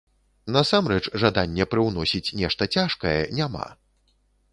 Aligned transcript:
Насамрэч, 0.53 1.03
жадання 1.23 1.67
прыўносіць 1.73 2.33
нешта 2.39 2.69
цяжкае 2.77 3.17
няма. 3.41 3.67